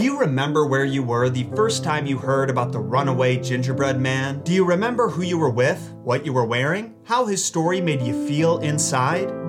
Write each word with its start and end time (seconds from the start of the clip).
Do 0.00 0.06
you 0.06 0.18
remember 0.18 0.64
where 0.64 0.86
you 0.86 1.02
were 1.02 1.28
the 1.28 1.44
first 1.54 1.84
time 1.84 2.06
you 2.06 2.16
heard 2.16 2.48
about 2.48 2.72
the 2.72 2.78
runaway 2.78 3.36
gingerbread 3.36 4.00
man? 4.00 4.40
Do 4.44 4.52
you 4.54 4.64
remember 4.64 5.10
who 5.10 5.20
you 5.20 5.36
were 5.36 5.50
with, 5.50 5.92
what 6.02 6.24
you 6.24 6.32
were 6.32 6.46
wearing, 6.46 6.94
how 7.04 7.26
his 7.26 7.44
story 7.44 7.82
made 7.82 8.00
you 8.00 8.26
feel 8.26 8.56
inside? 8.60 9.39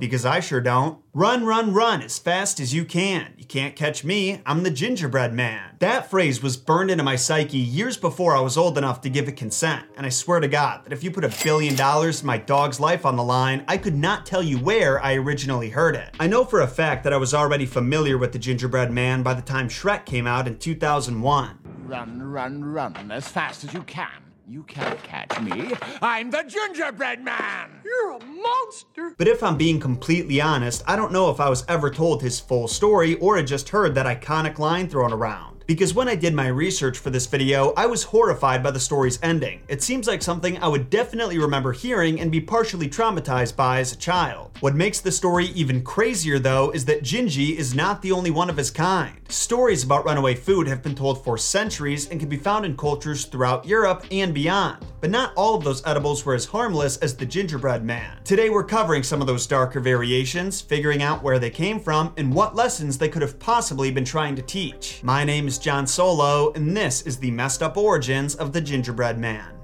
Because 0.00 0.24
I 0.24 0.40
sure 0.40 0.62
don't. 0.62 0.98
Run, 1.12 1.44
run, 1.44 1.74
run 1.74 2.00
as 2.00 2.18
fast 2.18 2.58
as 2.58 2.72
you 2.72 2.86
can. 2.86 3.34
You 3.36 3.44
can't 3.44 3.76
catch 3.76 4.02
me, 4.02 4.40
I'm 4.46 4.62
the 4.62 4.70
gingerbread 4.70 5.34
man. 5.34 5.76
That 5.80 6.10
phrase 6.10 6.42
was 6.42 6.56
burned 6.56 6.90
into 6.90 7.04
my 7.04 7.16
psyche 7.16 7.58
years 7.58 7.98
before 7.98 8.34
I 8.34 8.40
was 8.40 8.56
old 8.56 8.78
enough 8.78 9.02
to 9.02 9.10
give 9.10 9.28
it 9.28 9.36
consent, 9.36 9.86
and 9.96 10.06
I 10.06 10.08
swear 10.08 10.40
to 10.40 10.48
God 10.48 10.84
that 10.84 10.92
if 10.94 11.04
you 11.04 11.10
put 11.10 11.24
a 11.24 11.44
billion 11.44 11.76
dollars 11.76 12.22
in 12.22 12.26
my 12.26 12.38
dog's 12.38 12.80
life 12.80 13.04
on 13.04 13.16
the 13.16 13.22
line, 13.22 13.62
I 13.68 13.76
could 13.76 13.94
not 13.94 14.24
tell 14.24 14.42
you 14.42 14.58
where 14.58 15.04
I 15.04 15.14
originally 15.14 15.68
heard 15.68 15.96
it. 15.96 16.14
I 16.18 16.26
know 16.26 16.44
for 16.44 16.62
a 16.62 16.66
fact 16.66 17.04
that 17.04 17.12
I 17.12 17.18
was 17.18 17.34
already 17.34 17.66
familiar 17.66 18.16
with 18.16 18.32
the 18.32 18.38
gingerbread 18.38 18.90
man 18.90 19.22
by 19.22 19.34
the 19.34 19.42
time 19.42 19.68
Shrek 19.68 20.06
came 20.06 20.26
out 20.26 20.48
in 20.48 20.58
2001. 20.58 21.58
Run, 21.86 22.22
run, 22.22 22.64
run 22.64 23.10
as 23.12 23.28
fast 23.28 23.64
as 23.64 23.74
you 23.74 23.82
can. 23.82 24.29
You 24.50 24.64
can't 24.64 25.00
catch 25.04 25.40
me. 25.40 25.74
I'm 26.02 26.32
the 26.32 26.42
gingerbread 26.42 27.24
man! 27.24 27.70
You're 27.84 28.16
a 28.16 28.24
monster! 28.24 29.14
But 29.16 29.28
if 29.28 29.44
I'm 29.44 29.56
being 29.56 29.78
completely 29.78 30.40
honest, 30.40 30.82
I 30.88 30.96
don't 30.96 31.12
know 31.12 31.30
if 31.30 31.38
I 31.38 31.48
was 31.48 31.64
ever 31.68 31.88
told 31.88 32.20
his 32.20 32.40
full 32.40 32.66
story 32.66 33.14
or 33.20 33.36
had 33.36 33.46
just 33.46 33.68
heard 33.68 33.94
that 33.94 34.06
iconic 34.06 34.58
line 34.58 34.88
thrown 34.88 35.12
around 35.12 35.59
because 35.70 35.94
when 35.94 36.08
I 36.08 36.16
did 36.16 36.34
my 36.34 36.48
research 36.48 36.98
for 36.98 37.10
this 37.10 37.26
video, 37.26 37.72
I 37.76 37.86
was 37.86 38.02
horrified 38.02 38.60
by 38.60 38.72
the 38.72 38.80
story's 38.80 39.20
ending. 39.22 39.60
It 39.68 39.84
seems 39.84 40.08
like 40.08 40.20
something 40.20 40.58
I 40.58 40.66
would 40.66 40.90
definitely 40.90 41.38
remember 41.38 41.72
hearing 41.72 42.20
and 42.20 42.32
be 42.32 42.40
partially 42.40 42.88
traumatized 42.88 43.54
by 43.54 43.78
as 43.78 43.92
a 43.92 43.96
child. 43.96 44.50
What 44.58 44.74
makes 44.74 44.98
the 44.98 45.12
story 45.12 45.46
even 45.54 45.84
crazier 45.84 46.40
though 46.40 46.70
is 46.70 46.86
that 46.86 47.04
Gingy 47.04 47.54
is 47.54 47.72
not 47.72 48.02
the 48.02 48.10
only 48.10 48.32
one 48.32 48.50
of 48.50 48.56
his 48.56 48.72
kind. 48.72 49.16
Stories 49.28 49.84
about 49.84 50.04
runaway 50.04 50.34
food 50.34 50.66
have 50.66 50.82
been 50.82 50.96
told 50.96 51.22
for 51.22 51.38
centuries 51.38 52.08
and 52.08 52.18
can 52.18 52.28
be 52.28 52.36
found 52.36 52.66
in 52.66 52.76
cultures 52.76 53.26
throughout 53.26 53.64
Europe 53.64 54.04
and 54.10 54.34
beyond. 54.34 54.84
But 55.00 55.10
not 55.10 55.32
all 55.34 55.54
of 55.54 55.64
those 55.64 55.84
edibles 55.86 56.24
were 56.24 56.34
as 56.34 56.44
harmless 56.46 56.98
as 56.98 57.16
the 57.16 57.26
gingerbread 57.26 57.84
man. 57.84 58.18
Today 58.24 58.50
we're 58.50 58.64
covering 58.64 59.02
some 59.02 59.20
of 59.20 59.26
those 59.26 59.46
darker 59.46 59.80
variations, 59.80 60.60
figuring 60.60 61.02
out 61.02 61.22
where 61.22 61.38
they 61.38 61.50
came 61.50 61.80
from, 61.80 62.12
and 62.16 62.34
what 62.34 62.54
lessons 62.54 62.98
they 62.98 63.08
could 63.08 63.22
have 63.22 63.38
possibly 63.38 63.90
been 63.90 64.04
trying 64.04 64.36
to 64.36 64.42
teach. 64.42 65.00
My 65.02 65.24
name 65.24 65.48
is 65.48 65.58
Jon 65.58 65.86
Solo, 65.86 66.52
and 66.52 66.76
this 66.76 67.02
is 67.02 67.18
the 67.18 67.30
messed 67.30 67.62
up 67.62 67.76
origins 67.76 68.34
of 68.34 68.52
the 68.52 68.60
gingerbread 68.60 69.18
man. 69.18 69.54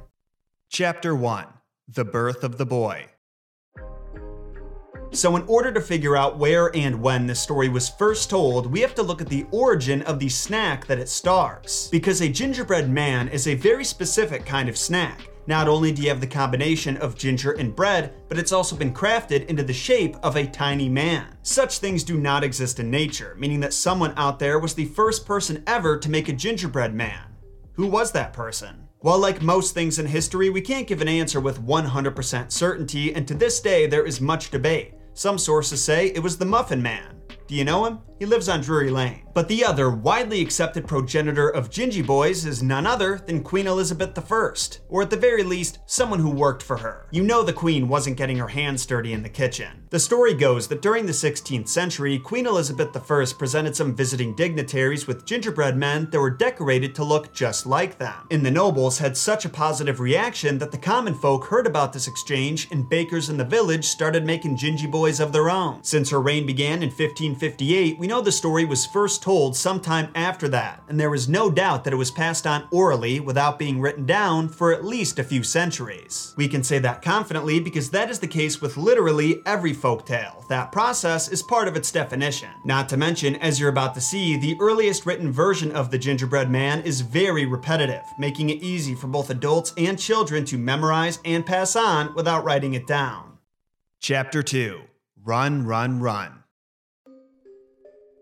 Chapter 0.68 1.14
1 1.14 1.46
The 1.88 2.04
Birth 2.04 2.42
of 2.42 2.56
the 2.56 2.66
Boy. 2.66 3.06
So, 5.16 5.34
in 5.34 5.44
order 5.46 5.72
to 5.72 5.80
figure 5.80 6.14
out 6.14 6.36
where 6.36 6.70
and 6.76 7.00
when 7.00 7.26
this 7.26 7.40
story 7.40 7.70
was 7.70 7.88
first 7.88 8.28
told, 8.28 8.66
we 8.66 8.80
have 8.82 8.94
to 8.96 9.02
look 9.02 9.22
at 9.22 9.30
the 9.30 9.46
origin 9.50 10.02
of 10.02 10.18
the 10.18 10.28
snack 10.28 10.86
that 10.86 10.98
it 10.98 11.08
stars. 11.08 11.88
Because 11.90 12.20
a 12.20 12.28
gingerbread 12.28 12.90
man 12.90 13.28
is 13.28 13.46
a 13.46 13.54
very 13.54 13.82
specific 13.82 14.44
kind 14.44 14.68
of 14.68 14.76
snack. 14.76 15.26
Not 15.46 15.68
only 15.68 15.90
do 15.90 16.02
you 16.02 16.10
have 16.10 16.20
the 16.20 16.26
combination 16.26 16.98
of 16.98 17.16
ginger 17.16 17.52
and 17.52 17.74
bread, 17.74 18.12
but 18.28 18.36
it's 18.36 18.52
also 18.52 18.76
been 18.76 18.92
crafted 18.92 19.46
into 19.46 19.62
the 19.62 19.72
shape 19.72 20.16
of 20.22 20.36
a 20.36 20.46
tiny 20.46 20.90
man. 20.90 21.34
Such 21.40 21.78
things 21.78 22.04
do 22.04 22.18
not 22.18 22.44
exist 22.44 22.78
in 22.78 22.90
nature, 22.90 23.36
meaning 23.38 23.60
that 23.60 23.72
someone 23.72 24.12
out 24.18 24.38
there 24.38 24.58
was 24.58 24.74
the 24.74 24.84
first 24.84 25.24
person 25.24 25.62
ever 25.66 25.96
to 25.96 26.10
make 26.10 26.28
a 26.28 26.34
gingerbread 26.34 26.92
man. 26.92 27.24
Who 27.72 27.86
was 27.86 28.12
that 28.12 28.34
person? 28.34 28.86
Well, 29.00 29.18
like 29.18 29.40
most 29.40 29.72
things 29.72 29.98
in 29.98 30.06
history, 30.06 30.50
we 30.50 30.60
can't 30.60 30.86
give 30.86 31.00
an 31.00 31.08
answer 31.08 31.40
with 31.40 31.64
100% 31.64 32.52
certainty, 32.52 33.14
and 33.14 33.26
to 33.28 33.34
this 33.34 33.60
day 33.60 33.86
there 33.86 34.04
is 34.04 34.20
much 34.20 34.50
debate. 34.50 34.92
Some 35.16 35.38
sources 35.38 35.82
say 35.82 36.08
it 36.08 36.22
was 36.22 36.36
the 36.36 36.44
Muffin 36.44 36.82
Man. 36.82 37.22
Do 37.46 37.54
you 37.54 37.64
know 37.64 37.84
him? 37.84 38.00
He 38.18 38.24
lives 38.24 38.48
on 38.48 38.62
Drury 38.62 38.90
Lane. 38.90 39.22
But 39.34 39.48
the 39.48 39.62
other 39.62 39.90
widely 39.90 40.40
accepted 40.40 40.86
progenitor 40.86 41.50
of 41.50 41.68
Gingy 41.68 42.04
Boys 42.04 42.46
is 42.46 42.62
none 42.62 42.86
other 42.86 43.18
than 43.18 43.42
Queen 43.42 43.66
Elizabeth 43.66 44.18
I, 44.18 44.52
or 44.88 45.02
at 45.02 45.10
the 45.10 45.16
very 45.18 45.42
least, 45.42 45.80
someone 45.84 46.20
who 46.20 46.30
worked 46.30 46.62
for 46.62 46.78
her. 46.78 47.06
You 47.10 47.22
know 47.22 47.42
the 47.42 47.52
Queen 47.52 47.86
wasn't 47.86 48.16
getting 48.16 48.38
her 48.38 48.48
hands 48.48 48.86
dirty 48.86 49.12
in 49.12 49.22
the 49.22 49.28
kitchen. 49.28 49.86
The 49.90 50.00
story 50.00 50.32
goes 50.32 50.66
that 50.68 50.80
during 50.80 51.04
the 51.04 51.12
16th 51.12 51.68
century, 51.68 52.18
Queen 52.18 52.46
Elizabeth 52.46 52.96
I 52.96 53.24
presented 53.38 53.76
some 53.76 53.94
visiting 53.94 54.34
dignitaries 54.34 55.06
with 55.06 55.26
gingerbread 55.26 55.76
men 55.76 56.08
that 56.10 56.20
were 56.20 56.30
decorated 56.30 56.94
to 56.94 57.04
look 57.04 57.34
just 57.34 57.66
like 57.66 57.98
them. 57.98 58.26
And 58.30 58.44
the 58.44 58.50
nobles 58.50 58.96
had 58.96 59.18
such 59.18 59.44
a 59.44 59.50
positive 59.50 60.00
reaction 60.00 60.56
that 60.58 60.72
the 60.72 60.78
common 60.78 61.14
folk 61.14 61.44
heard 61.44 61.66
about 61.66 61.92
this 61.92 62.08
exchange 62.08 62.68
and 62.70 62.88
bakers 62.88 63.28
in 63.28 63.36
the 63.36 63.44
village 63.44 63.84
started 63.84 64.24
making 64.24 64.56
Gingy 64.56 64.90
Boys 64.90 65.20
of 65.20 65.32
their 65.32 65.50
own. 65.50 65.84
Since 65.84 66.08
her 66.08 66.22
reign 66.22 66.46
began 66.46 66.82
in 66.82 66.90
1558, 67.36 67.98
we 67.98 68.06
know 68.06 68.22
the 68.22 68.32
story 68.32 68.64
was 68.64 68.86
first 68.86 69.22
told 69.22 69.54
sometime 69.54 70.08
after 70.14 70.48
that, 70.48 70.82
and 70.88 70.98
there 70.98 71.14
is 71.14 71.28
no 71.28 71.50
doubt 71.50 71.84
that 71.84 71.92
it 71.92 71.96
was 71.96 72.10
passed 72.10 72.46
on 72.46 72.66
orally 72.70 73.20
without 73.20 73.58
being 73.58 73.78
written 73.78 74.06
down 74.06 74.48
for 74.48 74.72
at 74.72 74.86
least 74.86 75.18
a 75.18 75.24
few 75.24 75.42
centuries. 75.42 76.32
We 76.38 76.48
can 76.48 76.64
say 76.64 76.78
that 76.78 77.02
confidently 77.02 77.60
because 77.60 77.90
that 77.90 78.08
is 78.08 78.18
the 78.18 78.26
case 78.26 78.62
with 78.62 78.78
literally 78.78 79.42
every 79.44 79.74
folktale. 79.74 80.48
That 80.48 80.72
process 80.72 81.28
is 81.28 81.42
part 81.42 81.68
of 81.68 81.76
its 81.76 81.92
definition. 81.92 82.48
Not 82.64 82.88
to 82.88 82.96
mention, 82.96 83.36
as 83.36 83.60
you're 83.60 83.68
about 83.68 83.94
to 83.96 84.00
see, 84.00 84.38
the 84.38 84.56
earliest 84.58 85.04
written 85.04 85.30
version 85.30 85.70
of 85.72 85.90
the 85.90 85.98
gingerbread 85.98 86.50
man 86.50 86.80
is 86.82 87.02
very 87.02 87.44
repetitive, 87.44 88.04
making 88.18 88.48
it 88.48 88.62
easy 88.62 88.94
for 88.94 89.08
both 89.08 89.28
adults 89.28 89.74
and 89.76 89.98
children 89.98 90.46
to 90.46 90.56
memorize 90.56 91.18
and 91.26 91.44
pass 91.44 91.76
on 91.76 92.14
without 92.14 92.44
writing 92.44 92.72
it 92.72 92.86
down. 92.86 93.36
Chapter 94.00 94.42
2 94.42 94.80
Run, 95.22 95.66
Run, 95.66 96.00
Run. 96.00 96.44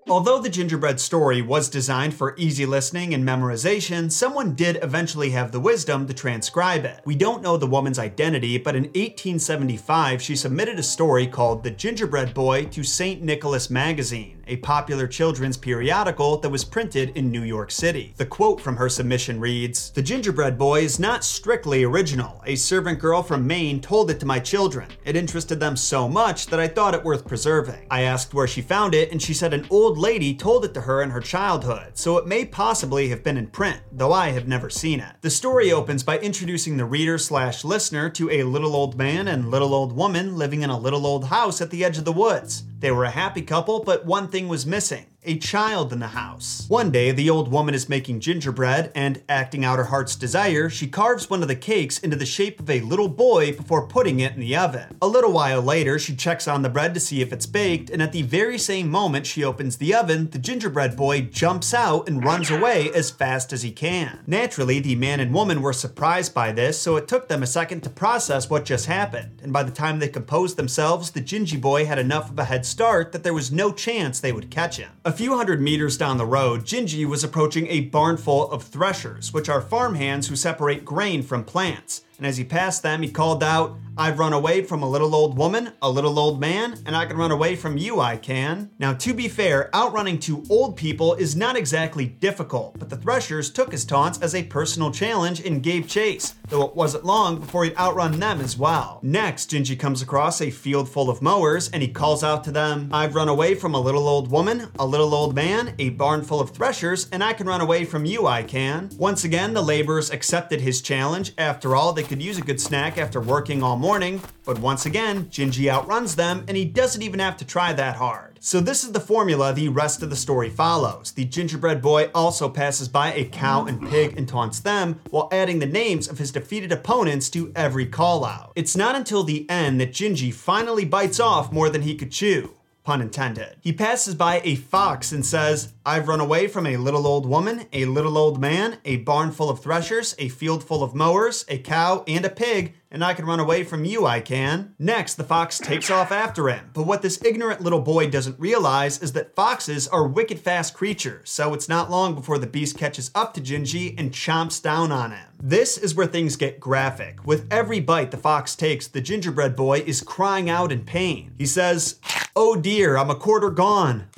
Although 0.07 0.41
the 0.43 0.51
gingerbread 0.51 1.01
story 1.01 1.41
was 1.41 1.71
designed 1.71 2.13
for 2.13 2.35
easy 2.37 2.67
listening 2.67 3.15
and 3.15 3.27
memorization, 3.27 4.13
someone 4.13 4.55
did 4.55 4.79
eventually 4.83 5.31
have 5.31 5.51
the 5.51 5.61
wisdom 5.61 6.07
to 6.07 6.13
transcribe 6.13 6.85
it. 6.85 7.01
We 7.07 7.15
don't 7.15 7.43
know 7.43 7.57
the 7.57 7.67
woman's 7.67 7.99
identity, 7.99 8.59
but 8.59 8.77
in 8.77 8.83
1875 8.83 10.21
she 10.21 10.37
submitted 10.37 10.79
a 10.79 10.83
story 10.83 11.27
called 11.27 11.65
The 11.65 11.71
Gingerbread 11.71 12.35
Boy 12.35 12.67
to 12.67 12.85
St. 12.85 13.23
Nicholas 13.23 13.71
Magazine, 13.71 14.34
a 14.47 14.57
popular 14.57 15.07
children's 15.07 15.57
periodical 15.57 16.39
that 16.39 16.51
was 16.51 16.65
printed 16.65 17.17
in 17.17 17.31
New 17.31 17.43
York 17.43 17.71
City. 17.71 18.15
The 18.17 18.27
quote 18.27 18.61
from 18.61 18.77
her 18.77 18.89
submission 18.89 19.41
reads 19.41 19.91
The 19.91 20.03
Gingerbread 20.03 20.59
Boy 20.59 20.83
is 20.83 20.99
not 20.99 21.25
strictly 21.25 21.85
original. 21.85 22.43
A 22.47 22.57
servant 22.57 22.99
girl 22.99 23.23
from 23.23 23.47
Maine 23.47 23.81
told 23.81 24.11
it 24.11 24.21
to 24.21 24.27
my 24.27 24.39
children. 24.39 24.89
It 25.05 25.17
interested 25.17 25.61
them 25.61 25.77
so 25.77 26.09
much 26.09 26.47
that 26.47 26.61
I 26.61 26.69
thought 26.69 26.95
it 26.95 27.05
worth 27.05 27.27
preserving. 27.27 27.87
I 27.91 28.03
asked 28.03 28.35
where 28.35 28.47
she 28.47 28.63
found 28.63 28.95
it, 28.95 29.13
and 29.13 29.21
she 29.21 29.35
said 29.35 29.55
an 29.55 29.67
old 29.71 29.99
lady 29.99 30.35
told 30.35 30.65
it 30.65 30.75
to 30.75 30.81
her 30.83 31.03
in 31.03 31.11
her 31.11 31.21
childhood, 31.21 31.97
so 31.99 32.19
it 32.19 32.27
may 32.27 32.45
possibly 32.45 33.09
have 33.09 33.23
been 33.23 33.37
in 33.37 33.47
print, 33.49 33.81
though 33.93 34.13
I 34.13 34.31
have 34.31 34.49
never 34.49 34.71
seen 34.71 35.01
it. 35.01 35.15
The 35.21 35.31
story 35.31 35.73
opens 35.73 36.03
by 36.03 36.19
introducing 36.19 36.77
the 36.77 36.85
reader 36.85 37.19
slash 37.19 37.65
listener 37.65 38.11
to 38.11 38.31
a 38.31 38.43
little 38.43 38.75
old 38.77 38.97
man 38.97 39.29
and 39.29 39.51
little 39.51 39.75
old 39.75 39.93
woman 39.93 40.37
living 40.37 40.63
in 40.63 40.71
a 40.71 40.79
little 40.79 41.07
old 41.07 41.27
house 41.27 41.61
at 41.61 41.71
the 41.71 41.85
edge 41.85 41.99
of 41.99 42.05
the 42.05 42.13
woods. 42.13 42.65
They 42.85 42.91
were 42.91 43.05
a 43.05 43.11
happy 43.11 43.41
couple, 43.41 43.83
but 43.83 44.05
one 44.05 44.29
thing 44.29 44.47
was 44.47 44.67
missing 44.67 45.07
a 45.25 45.39
child 45.39 45.93
in 45.93 46.01
the 46.01 46.09
house. 46.09 46.67
One 46.69 46.91
day, 46.91 47.11
the 47.11 47.31
old 47.31 47.51
woman 47.51 47.75
is 47.75 47.89
making 47.89 48.21
gingerbread, 48.21 48.93
and 48.95 49.23
acting 49.29 49.65
out 49.65 49.79
her 49.79 49.85
heart's 49.85 50.17
desire, 50.17 50.69
she 50.69 50.87
carves 50.87 51.31
one 51.31 51.43
of 51.43 51.49
the 51.49 51.57
cakes 51.57 51.99
into 51.99 52.17
the 52.17 52.27
shape 52.27 52.61
of 52.61 52.69
a 52.69 52.81
little 52.81 53.09
boy 53.09 53.53
before 53.53 53.87
putting 53.87 54.21
it 54.21 54.35
in 54.35 54.41
the 54.41 54.57
oven. 54.57 54.97
A 55.01 55.07
little 55.07 55.33
while 55.33 55.63
later, 55.63 55.99
she 55.99 56.15
checks 56.15 56.47
on 56.47 56.63
the 56.63 56.69
bread 56.69 56.95
to 56.95 57.01
see 57.01 57.21
if 57.21 57.33
it's 57.33 57.47
baked, 57.47 57.91
and 57.91 58.03
at 58.03 58.13
the 58.13 58.23
very 58.23 58.59
same 58.59 58.91
moment 58.91 59.27
she 59.27 59.45
opens 59.45 59.77
the 59.77 59.95
oven, 59.95 60.31
the 60.31 60.39
gingerbread 60.39 60.97
boy 60.97 61.23
jumps 61.23 61.73
out 61.73 62.09
and 62.09 62.25
runs 62.25 62.51
away 62.51 62.91
as 62.93 63.11
fast 63.11 63.53
as 63.53 63.63
he 63.63 63.71
can. 63.71 64.21
Naturally, 64.27 64.81
the 64.81 64.97
man 64.97 65.21
and 65.21 65.33
woman 65.33 65.63
were 65.63 65.73
surprised 65.73 66.35
by 66.35 66.53
this, 66.53 66.79
so 66.79 66.97
it 66.97 67.09
took 67.09 67.29
them 67.29 67.43
a 67.43 67.47
second 67.47 67.83
to 67.83 67.91
process 67.91 68.51
what 68.51 68.65
just 68.65 68.87
happened, 68.87 69.41
and 69.43 69.53
by 69.53 69.63
the 69.63 69.71
time 69.71 69.99
they 69.99 70.09
composed 70.09 70.57
themselves, 70.57 71.11
the 71.11 71.21
gingy 71.21 71.61
boy 71.61 71.87
had 71.87 71.99
enough 71.99 72.31
of 72.31 72.39
a 72.39 72.45
head 72.45 72.67
start 72.67 73.13
that 73.13 73.23
there 73.23 73.35
was 73.35 73.53
no 73.53 73.73
chance 73.73 74.21
they 74.21 74.33
would 74.33 74.51
catch 74.51 74.77
him. 74.77 74.91
A 75.05 75.13
few 75.15 75.37
hundred 75.37 75.61
meters 75.61 75.97
down 75.97 76.19
the 76.19 76.27
road, 76.27 76.65
Gingy 76.65 77.07
was 77.07 77.23
approaching 77.23 77.69
a 77.69 77.83
barn 77.83 78.17
full 78.17 78.51
of 78.51 78.65
threshers, 78.65 79.33
which 79.33 79.49
are 79.49 79.61
farmhands 79.61 80.29
who 80.29 80.37
separate 80.37 80.85
grain 80.85 81.23
from 81.23 81.45
plants. 81.45 82.03
And 82.19 82.27
as 82.27 82.37
he 82.37 82.45
passed 82.45 82.83
them, 82.83 83.03
he 83.03 83.11
called 83.11 83.43
out, 83.43 83.77
I've 83.97 84.19
run 84.19 84.33
away 84.33 84.63
from 84.63 84.83
a 84.83 84.89
little 84.89 85.15
old 85.15 85.39
woman, 85.39 85.73
a 85.81 85.89
little 85.89 86.19
old 86.19 86.41
man, 86.41 86.77
and 86.85 86.97
I 86.97 87.07
can 87.07 87.17
run 87.17 87.31
away 87.31 87.55
from 87.55 87.79
you, 87.79 88.01
I 88.01 88.17
can. 88.17 88.71
Now, 88.77 88.93
to 88.95 89.15
be 89.15 89.29
fair, 89.29 89.71
outrunning 89.75 90.19
two 90.19 90.43
old 90.51 90.77
people 90.77 91.15
is 91.15 91.37
not 91.37 91.57
exactly 91.57 92.07
difficult, 92.07 92.77
but 92.77 92.91
the 92.91 92.97
Threshers 92.97 93.53
took 93.53 93.71
his 93.71 93.85
taunts 93.85 94.21
as 94.21 94.35
a 94.35 94.43
personal 94.43 94.91
challenge 94.91 95.47
and 95.47 95.63
gave 95.63 95.87
chase, 95.87 96.35
though 96.49 96.65
it 96.65 96.75
wasn't 96.75 97.05
long 97.05 97.39
before 97.39 97.65
he'd 97.65 97.77
outrun 97.77 98.19
them 98.19 98.41
as 98.41 98.59
well. 98.59 98.99
Next, 99.03 99.51
Gingy 99.51 99.79
comes 99.79 100.03
across 100.03 100.41
a 100.41 100.51
field 100.51 100.89
full 100.89 101.09
of 101.09 101.23
mowers 101.23 101.71
and 101.71 101.81
he 101.81 101.89
calls 101.89 102.25
out 102.25 102.43
to 102.45 102.51
them, 102.51 102.89
I've 102.93 103.15
run 103.15 103.29
away 103.29 103.55
from 103.55 103.75
a 103.75 103.81
little 103.81 104.09
old 104.09 104.29
woman, 104.29 104.71
a 104.77 104.87
little 104.87 105.15
old 105.15 105.37
man, 105.37 105.73
a 105.79 105.91
barn 105.91 106.25
full 106.25 106.41
of 106.41 106.51
threshers, 106.51 107.09
and 107.13 107.23
I 107.23 107.33
can 107.33 107.47
run 107.47 107.61
away 107.61 107.85
from 107.85 108.05
you, 108.05 108.27
I 108.27 108.43
can. 108.43 108.91
Once 108.99 109.23
again, 109.23 109.55
the 109.55 109.63
laborers 109.63 110.11
accepted 110.11 110.61
his 110.61 110.83
challenge. 110.83 111.33
After 111.39 111.77
all, 111.77 111.93
they 111.93 112.03
could 112.05 112.23
use 112.23 112.39
a 112.39 112.43
good 112.43 112.61
snack 112.61 112.99
after 112.99 113.21
working 113.21 113.63
all 113.63 113.77
morning, 113.77 114.21
but 114.45 114.59
once 114.59 114.87
again, 114.87 115.25
Gingy 115.27 115.69
outruns 115.69 116.15
them 116.15 116.45
and 116.47 116.57
he 116.57 116.65
doesn't 116.65 117.03
even 117.03 117.19
have 117.19 117.37
to 117.39 117.45
try 117.45 117.73
that 117.73 117.97
hard. 117.97 118.39
So 118.41 118.61
this 118.61 118.85
is 118.85 118.93
the 118.93 119.01
formula 119.01 119.53
the 119.53 119.69
rest 119.69 120.03
of 120.03 120.11
the 120.11 120.17
story 120.17 120.51
follows. 120.51 121.13
The 121.13 121.25
gingerbread 121.25 121.81
boy 121.81 122.11
also 122.15 122.49
passes 122.49 122.89
by 122.89 123.13
a 123.15 123.25
cow 123.25 123.65
and 123.65 123.89
pig 123.89 124.17
and 124.19 124.29
taunts 124.29 124.61
them 124.61 125.01
while 125.11 125.29
adding 125.33 125.59
the 125.59 125.67
names 125.67 126.09
of 126.09 126.19
his 126.19 126.31
defeated 126.31 126.71
opponents 126.71 127.31
to 127.31 127.53
every 127.57 127.87
call 127.87 128.25
out. 128.25 128.53
It's 128.55 128.77
not 128.77 128.97
until 128.97 129.25
the 129.25 129.49
end 129.49 129.81
that 129.81 129.93
Gingy 129.93 130.33
finally 130.33 130.85
bites 130.85 131.19
off 131.19 131.53
more 131.53 131.71
than 131.71 131.83
he 131.83 131.95
could 131.95 132.13
chew 132.13 132.55
pun 132.85 133.01
intended. 133.01 133.57
He 133.61 133.73
passes 133.73 134.15
by 134.15 134.41
a 134.45 134.55
fox 134.55 135.11
and 135.11 135.25
says, 135.25 135.73
I've 135.87 136.07
run 136.07 136.21
away 136.21 136.47
from 136.47 136.67
a 136.67 136.77
little 136.77 137.07
old 137.07 137.27
woman, 137.27 137.67
a 137.73 137.87
little 137.87 138.17
old 138.17 138.41
man, 138.41 138.79
a 138.85 138.99
barn 138.99 139.33
full 139.33 139.51
of 139.51 139.61
threshers, 139.61 140.15
a 140.19 140.29
field 140.29 140.63
full 140.63 140.83
of 140.83 140.95
mowers, 140.95 141.45
a 141.49 141.59
cow, 141.59 142.05
and 142.07 142.25
a 142.25 142.31
pig, 142.31 142.75
and 142.91 143.03
I 143.05 143.15
can 143.15 143.27
run 143.27 143.41
away 143.41 143.65
from 143.65 143.85
you, 143.85 144.07
I 144.07 144.21
can. 144.21 144.75
Next, 144.79 145.15
the 145.15 145.25
fox 145.25 145.59
takes 145.59 145.91
off 145.91 146.13
after 146.13 146.49
him, 146.49 146.71
but 146.75 146.87
what 146.87 147.03
this 147.03 147.23
ignorant 147.25 147.61
little 147.61 147.81
boy 147.81 148.09
doesn't 148.09 148.39
realize 148.39 149.03
is 149.03 149.13
that 149.15 149.35
foxes 149.35 149.89
are 149.89 150.07
wicked 150.07 150.39
fast 150.39 150.75
creatures, 150.75 151.29
so 151.29 151.55
it's 151.55 151.69
not 151.69 151.91
long 151.91 152.15
before 152.15 152.39
the 152.39 152.47
beast 152.47 152.79
catches 152.79 153.11
up 153.15 153.35
to 153.35 153.41
Gingy 153.41 153.99
and 153.99 154.13
chomps 154.13 154.63
down 154.63 154.93
on 154.93 155.11
him. 155.11 155.27
This 155.43 155.77
is 155.77 155.95
where 155.95 156.07
things 156.07 156.37
get 156.37 156.61
graphic. 156.61 157.27
With 157.27 157.53
every 157.53 157.81
bite 157.81 158.11
the 158.11 158.17
fox 158.17 158.55
takes, 158.55 158.87
the 158.87 159.01
gingerbread 159.01 159.57
boy 159.57 159.81
is 159.81 160.01
crying 160.01 160.49
out 160.49 160.71
in 160.71 160.85
pain. 160.85 161.33
He 161.37 161.47
says, 161.47 161.99
Oh 162.37 162.57
dear, 162.57 162.97
I'm 162.97 163.11
a 163.11 163.15
quarter 163.15 163.49
gone. 163.49 164.09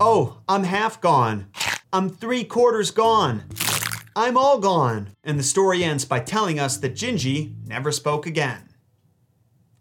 Oh, 0.00 0.38
I'm 0.48 0.64
half 0.64 1.02
gone. 1.02 1.48
I'm 1.92 2.08
three 2.08 2.44
quarters 2.44 2.90
gone. 2.90 3.44
I'm 4.16 4.38
all 4.38 4.58
gone. 4.58 5.10
And 5.22 5.38
the 5.38 5.42
story 5.42 5.84
ends 5.84 6.06
by 6.06 6.20
telling 6.20 6.58
us 6.58 6.78
that 6.78 6.94
Gingy 6.94 7.54
never 7.66 7.92
spoke 7.92 8.26
again. 8.26 8.70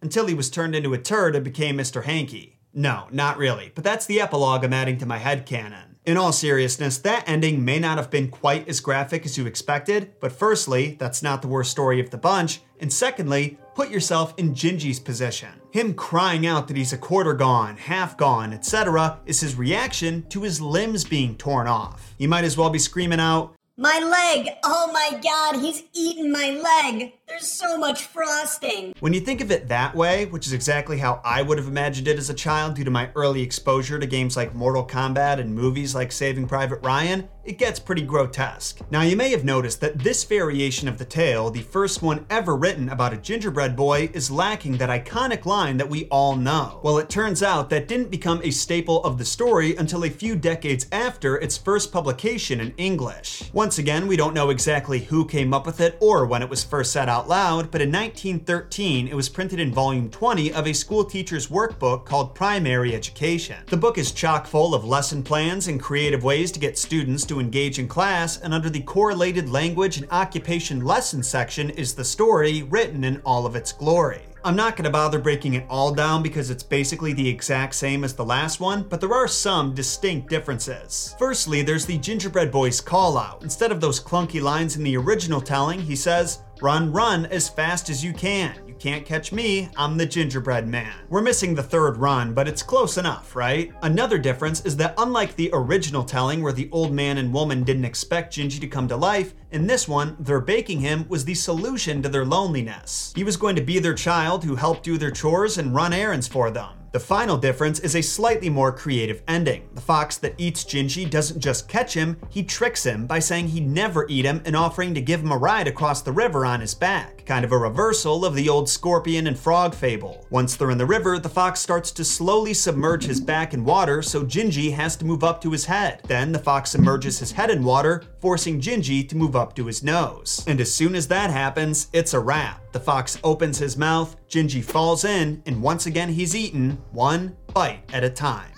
Until 0.01 0.27
he 0.27 0.33
was 0.33 0.49
turned 0.49 0.75
into 0.75 0.93
a 0.93 0.97
turd 0.97 1.33
and 1.33 1.45
became 1.45 1.77
Mr. 1.77 2.03
Hanky. 2.03 2.59
No, 2.73 3.07
not 3.09 3.37
really, 3.37 3.71
but 3.73 3.85
that's 3.85 4.05
the 4.05 4.19
epilogue 4.19 4.65
I'm 4.65 4.73
adding 4.73 4.97
to 4.97 5.05
my 5.05 5.19
head 5.19 5.45
canon. 5.45 5.90
In 6.03 6.17
all 6.17 6.31
seriousness, 6.31 6.97
that 6.99 7.29
ending 7.29 7.63
may 7.63 7.77
not 7.77 7.99
have 7.99 8.09
been 8.09 8.29
quite 8.29 8.67
as 8.67 8.79
graphic 8.79 9.23
as 9.23 9.37
you 9.37 9.45
expected, 9.45 10.13
but 10.19 10.31
firstly, 10.31 10.95
that's 10.99 11.21
not 11.21 11.43
the 11.43 11.47
worst 11.47 11.69
story 11.69 11.99
of 11.99 12.09
the 12.09 12.17
bunch, 12.17 12.61
and 12.79 12.91
secondly, 12.91 13.59
put 13.75 13.91
yourself 13.91 14.33
in 14.37 14.55
Gingy's 14.55 14.99
position. 14.99 15.49
Him 15.69 15.93
crying 15.93 16.47
out 16.47 16.67
that 16.67 16.77
he's 16.77 16.91
a 16.91 16.97
quarter 16.97 17.35
gone, 17.35 17.77
half 17.77 18.17
gone, 18.17 18.51
etc., 18.51 19.19
is 19.27 19.41
his 19.41 19.55
reaction 19.55 20.25
to 20.29 20.41
his 20.41 20.59
limbs 20.59 21.03
being 21.03 21.37
torn 21.37 21.67
off. 21.67 22.15
He 22.17 22.25
might 22.25 22.45
as 22.45 22.57
well 22.57 22.71
be 22.71 22.79
screaming 22.79 23.19
out, 23.19 23.53
My 23.77 23.99
leg! 23.99 24.55
Oh 24.63 24.89
my 24.91 25.19
god, 25.21 25.61
he's 25.61 25.83
eaten 25.93 26.31
my 26.31 26.49
leg! 26.49 27.13
There's 27.31 27.49
so 27.49 27.77
much 27.77 28.07
frosting! 28.07 28.93
When 28.99 29.13
you 29.13 29.21
think 29.21 29.39
of 29.39 29.51
it 29.51 29.69
that 29.69 29.95
way, 29.95 30.25
which 30.25 30.47
is 30.47 30.51
exactly 30.51 30.97
how 30.97 31.21
I 31.23 31.41
would 31.41 31.57
have 31.57 31.67
imagined 31.69 32.09
it 32.09 32.17
as 32.17 32.29
a 32.29 32.33
child 32.33 32.75
due 32.75 32.83
to 32.83 32.91
my 32.91 33.09
early 33.15 33.41
exposure 33.41 33.97
to 33.97 34.05
games 34.05 34.35
like 34.35 34.53
Mortal 34.53 34.85
Kombat 34.85 35.39
and 35.39 35.55
movies 35.55 35.95
like 35.95 36.11
Saving 36.11 36.45
Private 36.45 36.83
Ryan, 36.83 37.29
it 37.43 37.57
gets 37.57 37.79
pretty 37.79 38.03
grotesque. 38.03 38.81
Now, 38.91 39.01
you 39.01 39.15
may 39.15 39.29
have 39.31 39.43
noticed 39.43 39.81
that 39.81 39.97
this 39.97 40.25
variation 40.25 40.87
of 40.87 40.97
the 40.97 41.05
tale, 41.05 41.49
the 41.49 41.61
first 41.61 42.03
one 42.03 42.25
ever 42.29 42.55
written 42.55 42.89
about 42.89 43.13
a 43.13 43.17
gingerbread 43.17 43.75
boy, 43.75 44.11
is 44.13 44.29
lacking 44.29 44.77
that 44.77 44.89
iconic 44.89 45.45
line 45.45 45.77
that 45.77 45.89
we 45.89 46.05
all 46.09 46.35
know. 46.35 46.81
Well, 46.83 46.99
it 46.99 47.09
turns 47.09 47.41
out 47.41 47.69
that 47.69 47.87
didn't 47.87 48.11
become 48.11 48.41
a 48.43 48.51
staple 48.51 49.03
of 49.03 49.17
the 49.17 49.25
story 49.25 49.75
until 49.75 50.03
a 50.03 50.09
few 50.09 50.35
decades 50.35 50.85
after 50.91 51.37
its 51.37 51.57
first 51.57 51.91
publication 51.91 52.59
in 52.59 52.73
English. 52.77 53.49
Once 53.53 53.79
again, 53.79 54.07
we 54.07 54.17
don't 54.17 54.35
know 54.35 54.49
exactly 54.49 54.99
who 54.99 55.25
came 55.25 55.53
up 55.53 55.65
with 55.65 55.79
it 55.79 55.97
or 55.99 56.25
when 56.25 56.43
it 56.43 56.49
was 56.49 56.63
first 56.63 56.91
set 56.91 57.09
out 57.21 57.29
loud, 57.29 57.69
but 57.69 57.81
in 57.81 57.91
1913 57.91 59.07
it 59.07 59.13
was 59.13 59.29
printed 59.29 59.59
in 59.59 59.71
volume 59.71 60.09
20 60.09 60.51
of 60.53 60.65
a 60.65 60.73
school 60.73 61.03
teacher's 61.03 61.49
workbook 61.49 62.03
called 62.03 62.33
Primary 62.33 62.95
Education. 62.95 63.63
The 63.67 63.77
book 63.77 63.99
is 63.99 64.11
chock 64.11 64.47
full 64.47 64.73
of 64.73 64.83
lesson 64.83 65.21
plans 65.21 65.67
and 65.67 65.79
creative 65.79 66.23
ways 66.23 66.51
to 66.51 66.59
get 66.59 66.79
students 66.79 67.23
to 67.25 67.39
engage 67.39 67.77
in 67.77 67.87
class, 67.87 68.39
and 68.39 68.55
under 68.55 68.71
the 68.71 68.81
correlated 68.81 69.49
language 69.49 69.97
and 69.97 70.07
occupation 70.09 70.83
lesson 70.83 71.21
section 71.21 71.69
is 71.69 71.93
the 71.93 72.03
story 72.03 72.63
written 72.63 73.03
in 73.03 73.21
all 73.23 73.45
of 73.45 73.55
its 73.55 73.71
glory. 73.71 74.23
I'm 74.43 74.55
not 74.55 74.75
going 74.75 74.85
to 74.85 74.89
bother 74.89 75.19
breaking 75.19 75.53
it 75.53 75.67
all 75.69 75.93
down 75.93 76.23
because 76.23 76.49
it's 76.49 76.63
basically 76.63 77.13
the 77.13 77.29
exact 77.29 77.75
same 77.75 78.03
as 78.03 78.15
the 78.15 78.25
last 78.25 78.59
one, 78.59 78.81
but 78.81 78.99
there 78.99 79.13
are 79.13 79.27
some 79.27 79.75
distinct 79.75 80.29
differences. 80.29 81.13
Firstly, 81.19 81.61
there's 81.61 81.85
the 81.85 81.99
gingerbread 81.99 82.51
boy's 82.51 82.81
call 82.81 83.19
out. 83.19 83.43
Instead 83.43 83.71
of 83.71 83.79
those 83.79 83.99
clunky 83.99 84.41
lines 84.41 84.75
in 84.75 84.83
the 84.83 84.97
original 84.97 85.41
telling, 85.41 85.79
he 85.79 85.95
says, 85.95 86.39
Run, 86.61 86.91
run 86.91 87.25
as 87.25 87.49
fast 87.49 87.89
as 87.89 88.03
you 88.03 88.13
can. 88.13 88.53
You 88.67 88.75
can't 88.75 89.03
catch 89.03 89.31
me, 89.31 89.69
I'm 89.75 89.97
the 89.97 90.05
gingerbread 90.05 90.67
man. 90.67 90.93
We're 91.09 91.23
missing 91.23 91.55
the 91.55 91.63
third 91.63 91.97
run, 91.97 92.35
but 92.35 92.47
it's 92.47 92.61
close 92.61 92.99
enough, 92.99 93.35
right? 93.35 93.73
Another 93.81 94.19
difference 94.19 94.63
is 94.63 94.77
that 94.77 94.93
unlike 94.99 95.35
the 95.35 95.49
original 95.53 96.03
telling 96.03 96.43
where 96.43 96.53
the 96.53 96.69
old 96.71 96.93
man 96.93 97.17
and 97.17 97.33
woman 97.33 97.63
didn't 97.63 97.85
expect 97.85 98.35
Gingy 98.35 98.59
to 98.59 98.67
come 98.67 98.87
to 98.89 98.95
life, 98.95 99.33
in 99.49 99.65
this 99.65 99.87
one, 99.87 100.15
their 100.19 100.39
baking 100.39 100.81
him 100.81 101.07
was 101.09 101.25
the 101.25 101.33
solution 101.33 102.03
to 102.03 102.09
their 102.09 102.25
loneliness. 102.25 103.11
He 103.15 103.23
was 103.23 103.37
going 103.37 103.55
to 103.55 103.63
be 103.63 103.79
their 103.79 103.95
child 103.95 104.43
who 104.43 104.55
helped 104.55 104.83
do 104.83 104.99
their 104.99 105.09
chores 105.09 105.57
and 105.57 105.73
run 105.73 105.93
errands 105.93 106.27
for 106.27 106.51
them. 106.51 106.80
The 106.91 106.99
final 106.99 107.37
difference 107.37 107.79
is 107.79 107.95
a 107.95 108.01
slightly 108.01 108.49
more 108.49 108.73
creative 108.73 109.21
ending. 109.25 109.69
The 109.75 109.81
fox 109.81 110.17
that 110.17 110.35
eats 110.37 110.65
Gingy 110.65 111.09
doesn't 111.09 111.39
just 111.39 111.69
catch 111.69 111.93
him, 111.93 112.17
he 112.29 112.43
tricks 112.43 112.83
him 112.83 113.07
by 113.07 113.19
saying 113.19 113.47
he'd 113.47 113.69
never 113.69 114.05
eat 114.09 114.25
him 114.25 114.41
and 114.43 114.57
offering 114.57 114.93
to 114.93 115.01
give 115.01 115.21
him 115.21 115.31
a 115.31 115.37
ride 115.37 115.69
across 115.69 116.01
the 116.01 116.11
river 116.11 116.45
on 116.45 116.59
his 116.59 116.73
back. 116.73 117.25
Kind 117.25 117.45
of 117.45 117.53
a 117.53 117.57
reversal 117.57 118.25
of 118.25 118.35
the 118.35 118.49
old 118.49 118.67
scorpion 118.67 119.27
and 119.27 119.39
frog 119.39 119.73
fable. 119.73 120.27
Once 120.31 120.57
they're 120.57 120.71
in 120.71 120.77
the 120.77 120.85
river, 120.85 121.17
the 121.17 121.29
fox 121.29 121.61
starts 121.61 121.91
to 121.91 122.03
slowly 122.03 122.53
submerge 122.53 123.05
his 123.05 123.21
back 123.21 123.53
in 123.53 123.63
water, 123.63 124.01
so 124.01 124.25
Gingy 124.25 124.73
has 124.73 124.97
to 124.97 125.05
move 125.05 125.23
up 125.23 125.39
to 125.43 125.51
his 125.51 125.63
head. 125.63 126.01
Then 126.07 126.33
the 126.33 126.39
fox 126.39 126.71
submerges 126.71 127.19
his 127.19 127.31
head 127.31 127.49
in 127.49 127.63
water, 127.63 128.03
forcing 128.19 128.59
Gingy 128.59 129.07
to 129.07 129.15
move 129.15 129.37
up 129.37 129.55
to 129.55 129.65
his 129.65 129.81
nose. 129.81 130.43
And 130.45 130.59
as 130.59 130.73
soon 130.73 130.95
as 130.95 131.07
that 131.07 131.29
happens, 131.29 131.87
it's 131.93 132.13
a 132.13 132.19
wrap. 132.19 132.60
The 132.71 132.79
fox 132.79 133.19
opens 133.23 133.57
his 133.57 133.75
mouth, 133.77 134.15
Gingy 134.29 134.63
falls 134.63 135.03
in, 135.03 135.43
and 135.45 135.61
once 135.61 135.85
again 135.85 136.09
he's 136.09 136.35
eaten, 136.35 136.81
one 136.91 137.35
bite 137.53 137.83
at 137.93 138.03
a 138.03 138.09
time. 138.09 138.51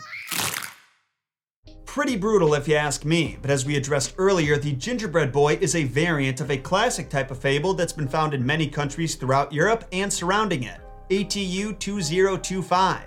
Pretty 1.85 2.15
brutal 2.15 2.53
if 2.53 2.67
you 2.67 2.75
ask 2.75 3.05
me, 3.05 3.37
but 3.41 3.51
as 3.51 3.65
we 3.65 3.75
addressed 3.75 4.15
earlier, 4.17 4.57
the 4.57 4.73
gingerbread 4.73 5.31
boy 5.31 5.57
is 5.61 5.75
a 5.75 5.83
variant 5.83 6.41
of 6.41 6.49
a 6.49 6.57
classic 6.57 7.09
type 7.09 7.29
of 7.29 7.39
fable 7.39 7.73
that's 7.73 7.93
been 7.93 8.07
found 8.07 8.33
in 8.33 8.45
many 8.45 8.67
countries 8.67 9.15
throughout 9.15 9.53
Europe 9.53 9.85
and 9.91 10.11
surrounding 10.11 10.63
it. 10.63 10.79
ATU 11.09 11.77
2025. 11.77 13.03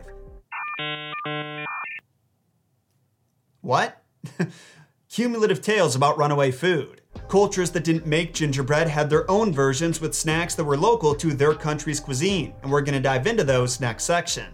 What? 3.60 4.04
Cumulative 5.08 5.60
tales 5.60 5.96
about 5.96 6.18
runaway 6.18 6.52
food. 6.52 7.00
Cultures 7.28 7.72
that 7.72 7.82
didn't 7.82 8.06
make 8.06 8.34
gingerbread 8.34 8.86
had 8.86 9.10
their 9.10 9.28
own 9.28 9.52
versions 9.52 10.00
with 10.00 10.14
snacks 10.14 10.54
that 10.54 10.64
were 10.64 10.76
local 10.76 11.12
to 11.16 11.32
their 11.32 11.54
country's 11.54 11.98
cuisine, 11.98 12.54
and 12.62 12.70
we're 12.70 12.82
going 12.82 12.94
to 12.94 13.00
dive 13.00 13.26
into 13.26 13.42
those 13.42 13.80
next 13.80 14.04
section. 14.04 14.46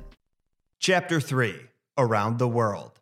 Chapter 0.79 1.21
3 1.21 1.67
Around 1.99 2.38
the 2.38 2.49
World. 2.49 3.02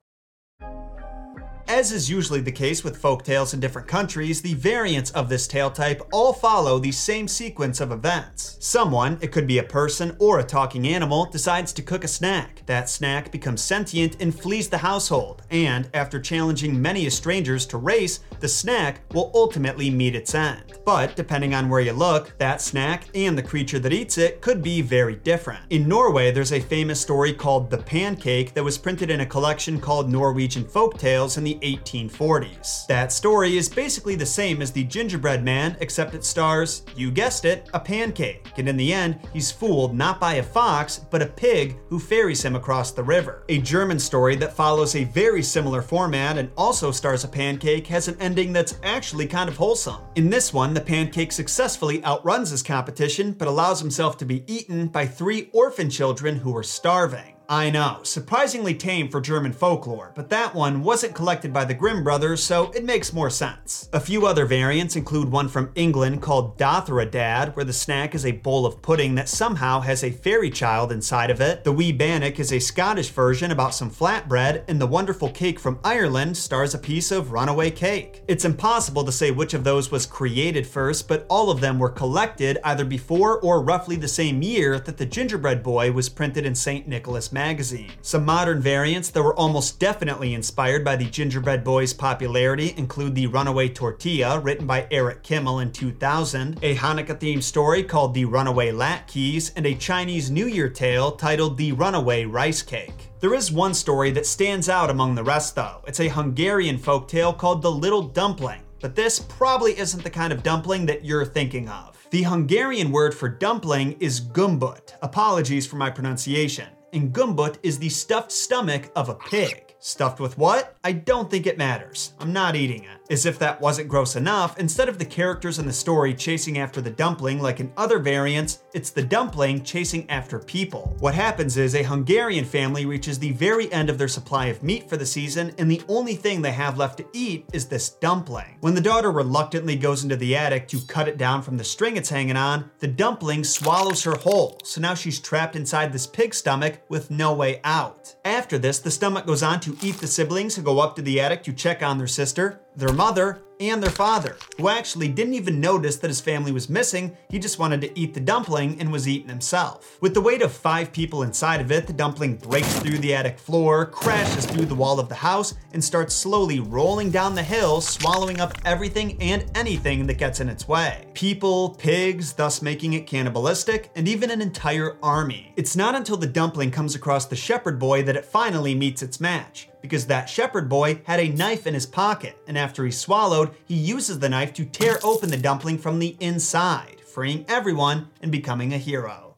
As 1.73 1.93
is 1.93 2.11
usually 2.11 2.41
the 2.41 2.51
case 2.51 2.83
with 2.83 2.97
folk 2.97 3.23
tales 3.23 3.55
in 3.55 3.61
different 3.61 3.87
countries, 3.87 4.43
the 4.43 4.55
variants 4.55 5.13
of 5.13 5.29
this 5.29 5.47
tale 5.47 5.71
type 5.71 6.03
all 6.13 6.33
follow 6.33 6.81
the 6.81 6.91
same 6.91 7.29
sequence 7.29 7.81
of 7.81 7.93
events. 7.93 8.57
Someone, 8.59 9.19
it 9.21 9.31
could 9.31 9.47
be 9.47 9.59
a 9.59 9.63
person 9.63 10.17
or 10.19 10.41
a 10.41 10.45
talking 10.45 10.85
animal, 10.89 11.27
decides 11.27 11.73
to 11.75 11.83
cook 11.83 12.03
a 12.03 12.09
snack. 12.09 12.65
That 12.67 12.89
snack 12.89 13.31
becomes 13.31 13.63
sentient 13.63 14.21
and 14.21 14.35
flees 14.35 14.69
the 14.69 14.79
household, 14.79 15.43
and 15.51 15.89
after 15.95 16.19
challenging 16.19 16.83
many 16.83 17.09
strangers 17.09 17.65
to 17.67 17.79
race, 17.79 18.19
the 18.41 18.49
snack 18.49 19.03
will 19.15 19.31
ultimately 19.33 19.91
meet 19.91 20.17
its 20.17 20.35
end. 20.35 20.65
But 20.85 21.15
depending 21.15 21.55
on 21.55 21.69
where 21.69 21.81
you 21.81 21.93
look, 21.93 22.37
that 22.39 22.61
snack 22.61 23.05
and 23.15 23.39
the 23.39 23.45
creature 23.45 23.79
that 23.79 23.93
eats 23.93 24.19
it 24.19 24.41
could 24.41 24.61
be 24.61 24.83
very 24.83 25.15
different. 25.15 25.63
In 25.71 25.87
Norway, 25.87 26.33
there's 26.33 26.53
a 26.53 26.59
famous 26.59 27.01
story 27.01 27.33
called 27.33 27.71
The 27.71 27.79
Pancake 27.79 28.55
that 28.55 28.65
was 28.65 28.77
printed 28.77 29.09
in 29.09 29.21
a 29.21 29.27
collection 29.27 29.81
called 29.81 30.11
Norwegian 30.11 30.65
Folk 30.65 30.99
Tales 30.99 31.37
in 31.37 31.45
the 31.45 31.60
1840s. 31.61 32.87
That 32.87 33.13
story 33.13 33.57
is 33.57 33.69
basically 33.69 34.17
the 34.17 34.27
same 34.27 34.63
as 34.63 34.73
the 34.73 34.85
gingerbread 34.85 35.45
man, 35.45 35.77
except 35.81 36.15
it 36.15 36.25
stars, 36.25 36.83
you 36.97 37.11
guessed 37.11 37.45
it, 37.45 37.69
a 37.75 37.81
pancake. 37.81 38.53
And 38.57 38.69
in 38.69 38.77
the 38.77 38.93
end, 38.93 39.19
he's 39.33 39.51
fooled 39.51 39.95
not 39.95 40.21
by 40.21 40.35
a 40.35 40.43
fox, 40.43 40.99
but 41.11 41.23
a 41.23 41.27
pig 41.27 41.77
who 41.89 41.99
ferries 41.99 42.45
him 42.45 42.57
across 42.57 42.93
the 42.93 43.03
river. 43.03 43.45
A 43.49 43.59
German 43.59 43.99
story 43.99 44.37
that 44.37 44.57
follows 44.57 44.95
a 44.95 45.05
very 45.05 45.43
similar 45.43 45.83
format 45.83 46.39
and 46.39 46.51
also 46.57 46.91
stars 46.91 47.25
a 47.25 47.29
pancake 47.29 47.87
has 47.87 48.09
an 48.09 48.17
ending 48.21 48.53
that's 48.53 48.79
actually 48.83 49.27
kind 49.27 49.49
of 49.49 49.57
wholesome. 49.57 50.03
In 50.17 50.31
this 50.31 50.53
one, 50.53 50.75
the 50.75 50.81
pancake 50.81 51.33
successfully 51.33 52.05
outruns 52.05 52.51
his 52.51 52.63
competition, 52.63 53.33
but 53.33 53.49
allows 53.49 53.81
himself 53.81 54.17
to 54.19 54.25
be 54.25 54.45
eaten 54.47 54.89
by 54.89 55.07
three 55.07 55.51
orphan 55.53 55.91
children 55.91 56.37
who 56.37 56.57
are 56.57 56.63
starving. 56.63 57.35
I 57.53 57.69
know, 57.69 57.99
surprisingly 58.05 58.75
tame 58.75 59.09
for 59.09 59.21
German 59.21 59.53
folklore, 59.53 60.13
but 60.15 60.31
that 60.31 60.55
one 60.55 60.85
wasn't 60.85 61.17
collected 61.17 61.53
by 61.53 61.65
the 61.65 61.75
Grimm 61.75 62.05
brothers, 62.05 62.41
so 62.41 62.71
it 62.71 62.85
makes 62.85 63.13
more 63.13 63.29
sense. 63.29 63.89
A 63.93 63.99
few 63.99 64.25
other 64.25 64.47
variants 64.47 64.95
include 64.95 65.33
one 65.33 65.49
from 65.49 65.73
England 65.75 66.23
called 66.23 66.57
Dotheradad, 66.57 67.57
where 67.57 67.65
the 67.65 67.73
snack 67.73 68.15
is 68.15 68.25
a 68.25 68.31
bowl 68.31 68.67
of 68.67 68.81
pudding 68.83 69.17
that 69.17 69.29
somehow 69.29 69.81
has 69.81 70.05
a 70.05 70.13
fairy 70.13 70.49
child 70.49 70.93
inside 70.93 71.29
of 71.29 71.41
it. 71.41 71.65
The 71.65 71.73
Wee 71.73 71.91
Bannock 71.91 72.39
is 72.39 72.53
a 72.53 72.61
Scottish 72.61 73.09
version 73.09 73.51
about 73.51 73.75
some 73.75 73.91
flatbread, 73.91 74.63
and 74.69 74.81
the 74.81 74.87
wonderful 74.87 75.31
cake 75.31 75.59
from 75.59 75.81
Ireland 75.83 76.37
stars 76.37 76.73
a 76.75 76.79
piece 76.79 77.11
of 77.11 77.33
runaway 77.33 77.73
cake. 77.73 78.23
It's 78.29 78.45
impossible 78.45 79.03
to 79.03 79.11
say 79.11 79.33
which 79.33 79.55
of 79.55 79.65
those 79.65 79.91
was 79.91 80.07
created 80.07 80.69
first, 80.69 81.09
but 81.09 81.27
all 81.29 81.51
of 81.51 81.61
them 81.61 81.81
were 81.81 81.91
collected 81.91 82.59
either 82.63 82.85
before 82.85 83.41
or 83.41 83.61
roughly 83.61 83.97
the 83.97 84.07
same 84.07 84.41
year 84.41 84.79
that 84.79 84.99
the 84.99 85.05
Gingerbread 85.07 85.65
Boy 85.65 85.91
was 85.91 86.09
printed 86.09 86.47
in 86.47 86.55
St. 86.55 86.87
Nicholas 86.87 87.33
magazine. 87.41 87.91
Some 88.03 88.27
modern 88.27 88.61
variants 88.61 89.09
that 89.11 89.23
were 89.23 89.35
almost 89.35 89.79
definitely 89.79 90.35
inspired 90.35 90.85
by 90.85 90.95
the 90.97 91.07
Gingerbread 91.07 91.65
Boy's 91.65 91.95
popularity 91.95 92.75
include 92.77 93.15
the 93.15 93.29
Runaway 93.29 93.71
Tortilla, 93.71 94.39
written 94.39 94.67
by 94.67 94.87
Eric 94.91 95.23
Kimmel 95.23 95.61
in 95.61 95.73
2000, 95.73 96.59
a 96.61 96.77
Hanukkah 96.77 97.19
themed 97.19 97.43
story 97.43 97.83
called 97.83 98.13
The 98.13 98.27
Runaway 98.27 98.73
Latkes, 98.73 99.53
and 99.57 99.65
a 99.65 99.75
Chinese 99.75 100.31
New 100.31 100.49
Year 100.49 100.69
tale 100.69 101.13
titled 101.13 101.57
The 101.57 101.73
Runaway 101.73 102.27
Rice 102.27 102.61
Cake. 102.61 103.09
There 103.21 103.33
is 103.33 103.51
one 103.51 103.73
story 103.73 104.11
that 104.11 104.27
stands 104.27 104.69
out 104.69 104.91
among 104.91 105.15
the 105.15 105.25
rest, 105.25 105.55
though. 105.55 105.83
It's 105.87 106.01
a 106.01 106.09
Hungarian 106.09 106.77
folktale 106.77 107.37
called 107.37 107.63
The 107.63 107.73
Little 107.73 108.03
Dumpling, 108.03 108.61
but 108.83 108.95
this 108.95 109.19
probably 109.19 109.79
isn't 109.79 110.05
the 110.05 110.11
kind 110.11 110.31
of 110.31 110.43
dumpling 110.43 110.85
that 110.87 111.07
you're 111.07 111.25
thinking 111.25 111.71
of. 111.71 111.97
The 112.11 112.25
Hungarian 112.25 112.93
word 112.93 113.15
for 113.15 113.31
dumpling 113.31 113.97
is 113.99 114.21
gumbut. 114.21 114.93
Apologies 115.01 115.67
for 115.67 115.77
my 115.77 115.89
pronunciation. 115.89 116.67
And 116.93 117.13
gumbut 117.13 117.57
is 117.63 117.79
the 117.79 117.89
stuffed 117.89 118.33
stomach 118.33 118.91
of 118.97 119.09
a 119.09 119.15
pig. 119.15 119.70
Stuffed 119.83 120.21
with 120.21 120.37
what? 120.37 120.77
I 120.85 120.93
don't 120.93 121.31
think 121.31 121.47
it 121.47 121.57
matters. 121.57 122.13
I'm 122.21 122.35
not 122.35 122.55
eating 122.55 122.85
it. 122.85 123.01
As 123.09 123.25
if 123.25 123.39
that 123.39 123.63
wasn't 123.63 123.89
gross 123.89 124.15
enough, 124.15 124.59
instead 124.59 124.91
of 124.91 124.99
the 124.99 125.07
characters 125.07 125.59
in 125.59 125.67
the 125.67 125.73
story 125.73 126.13
chasing 126.13 126.59
after 126.59 126.83
the 126.83 126.91
dumpling 126.91 127.41
like 127.41 127.61
in 127.61 127.73
other 127.79 127.99
variants, 127.99 128.63
it's 128.75 128.91
the 128.91 129.03
dumpling 129.03 129.65
chasing 129.65 130.09
after 130.11 130.39
people. 130.39 130.95
What 131.01 131.15
happens 131.15 131.57
is 131.57 131.75
a 131.75 131.83
Hungarian 131.83 132.45
family 132.45 132.85
reaches 132.85 133.19
the 133.19 133.33
very 133.33 133.73
end 133.73 133.89
of 133.89 133.97
their 133.97 134.07
supply 134.07 134.47
of 134.47 134.63
meat 134.63 134.87
for 134.87 134.99
the 134.99 135.07
season, 135.07 135.55
and 135.57 135.71
the 135.71 135.83
only 135.89 136.15
thing 136.15 136.43
they 136.43 136.53
have 136.53 136.77
left 136.77 136.99
to 136.99 137.07
eat 137.15 137.47
is 137.55 137.67
this 137.67 137.89
dumpling. 137.89 138.59
When 138.61 138.75
the 138.75 138.83
daughter 138.83 139.11
reluctantly 139.11 139.77
goes 139.77 140.03
into 140.03 140.17
the 140.17 140.37
attic 140.37 140.69
to 140.69 140.81
cut 140.83 141.09
it 141.09 141.17
down 141.17 141.41
from 141.41 141.57
the 141.57 141.65
string 141.65 141.97
it's 141.97 142.11
hanging 142.11 142.37
on, 142.37 142.71
the 142.81 142.87
dumpling 142.87 143.45
swallows 143.45 144.05
her 144.05 144.17
whole, 144.17 144.61
so 144.63 144.79
now 144.81 144.95
she's 144.95 145.19
trapped 145.19 145.57
inside 145.57 145.91
this 145.91 146.07
pig 146.07 146.35
stomach 146.35 146.83
with 146.91 147.11
no 147.11 147.33
way 147.33 147.63
out. 147.65 148.15
After 148.27 148.59
this, 148.59 148.79
the 148.79 148.91
stomach 148.91 149.27
goes 149.27 149.43
on 149.43 149.59
to 149.61 149.70
eat 149.83 149.99
the 149.99 150.07
siblings 150.07 150.57
who 150.57 150.63
go 150.63 150.81
up 150.81 150.97
to 150.97 151.03
the 151.03 151.21
attic 151.21 151.43
to 151.45 151.53
check 151.53 151.83
on 151.83 151.99
their 151.99 152.07
sister, 152.07 152.61
their 152.77 152.93
mother, 152.93 153.43
and 153.61 153.83
their 153.83 153.91
father, 153.91 154.37
who 154.57 154.69
actually 154.69 155.09
didn't 155.09 155.35
even 155.35 155.61
notice 155.61 155.97
that 155.97 156.09
his 156.09 156.21
family 156.21 156.51
was 156.51 156.71
missing, 156.71 157.17
he 157.29 157.39
just 157.39 157.59
wanted 157.59 157.83
to 157.83 157.99
eat 157.99 158.15
the 158.15 158.21
dumpling 158.21 158.81
and 158.81 158.91
was 158.91 159.07
eaten 159.07 159.29
himself. 159.29 159.99
With 160.01 160.15
the 160.15 160.21
weight 160.21 160.41
of 160.41 160.51
five 160.51 160.93
people 160.93 161.23
inside 161.23 161.61
of 161.61 161.71
it, 161.71 161.87
the 161.87 161.93
dumpling 161.93 162.37
breaks 162.37 162.79
through 162.79 162.99
the 162.99 163.15
attic 163.15 163.39
floor, 163.39 163.87
crashes 163.87 164.47
through 164.47 164.65
the 164.65 164.75
wall 164.75 164.99
of 164.99 165.09
the 165.09 165.15
house, 165.15 165.55
and 165.73 165.85
starts 165.85 166.15
slowly 166.15 166.61
rolling 166.61 167.11
down 167.11 167.35
the 167.35 167.43
hill, 167.43 167.81
swallowing 167.81 168.41
up 168.41 168.55
everything 168.65 169.21
and 169.21 169.45
anything 169.55 170.07
that 170.07 170.19
gets 170.19 170.41
in 170.41 170.49
its 170.49 170.67
way. 170.67 171.07
People, 171.15 171.71
pigs, 171.71 172.33
thus 172.33 172.63
making 172.63 172.95
it 172.95 173.07
cannibalistic, 173.07 173.91
and 173.95 174.09
even 174.09 174.31
an 174.31 174.41
entire 174.41 174.97
army. 175.03 175.53
It's 175.57 175.77
not 175.77 175.95
until 175.95 176.17
the 176.17 176.27
dumpling 176.27 176.71
comes 176.71 176.95
across 176.95 177.27
the 177.27 177.37
shepherd 177.37 177.79
boy 177.79 178.03
that 178.05 178.17
it 178.17 178.25
finally 178.25 178.75
meets 178.75 179.03
its 179.03 179.21
match 179.21 179.70
because 179.81 180.07
that 180.07 180.29
shepherd 180.29 180.69
boy 180.69 181.01
had 181.05 181.21
a 181.21 181.29
knife 181.29 181.67
in 181.67 181.75
his 181.75 181.87
pocket, 181.87 182.37
and 182.47 182.57
after 182.59 182.85
he 182.85 182.91
swallowed, 182.91 183.55
he 183.65 183.75
uses 183.75 184.19
the 184.19 184.29
knife 184.29 184.53
to 184.55 184.65
tear 184.65 184.99
open 185.03 185.31
the 185.31 185.37
dumpling 185.37 185.79
from 185.79 185.99
the 185.99 186.17
inside, 186.21 187.01
freeing 187.01 187.45
everyone 187.49 188.09
and 188.21 188.31
becoming 188.31 188.73
a 188.73 188.79
hero. 188.79 189.37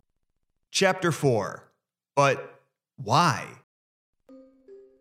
Chapter 0.71 1.13
4 1.13 1.65
But 2.15 2.61
why? 2.97 3.47